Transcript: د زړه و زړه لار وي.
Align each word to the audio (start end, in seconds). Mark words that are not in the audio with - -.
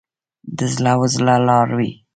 د 0.57 0.59
زړه 0.75 0.93
و 0.99 1.03
زړه 1.15 1.35
لار 1.47 1.67
وي. 1.77 1.91